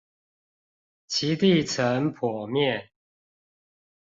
[1.07, 2.89] 其地層剖面